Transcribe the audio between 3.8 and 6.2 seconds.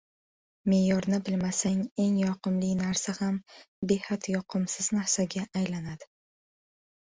behad yoqimsiz narsaga aylanadi.